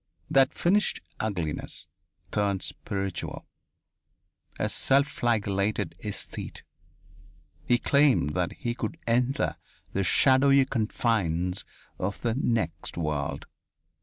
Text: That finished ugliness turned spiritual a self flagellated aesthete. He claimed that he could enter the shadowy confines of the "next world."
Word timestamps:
That 0.31 0.51
finished 0.55 0.99
ugliness 1.19 1.87
turned 2.31 2.63
spiritual 2.63 3.45
a 4.57 4.67
self 4.67 5.05
flagellated 5.05 5.93
aesthete. 6.03 6.63
He 7.67 7.77
claimed 7.77 8.31
that 8.31 8.53
he 8.53 8.73
could 8.73 8.97
enter 9.05 9.57
the 9.93 10.03
shadowy 10.03 10.65
confines 10.65 11.63
of 11.99 12.19
the 12.23 12.33
"next 12.33 12.97
world." 12.97 13.45